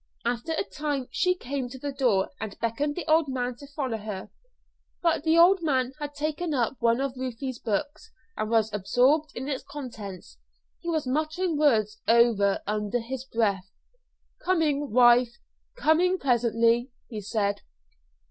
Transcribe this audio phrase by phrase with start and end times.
[0.25, 3.67] After a time she came to the door and beckoned to the old man to
[3.67, 4.31] follow her.
[5.03, 9.47] But the old man had taken up one of Ruth's books and was absorbed in
[9.47, 10.39] its contents;
[10.79, 13.69] he was muttering words over under his breath.
[14.43, 15.37] "Coming, wife
[15.77, 17.61] coming presently," he said.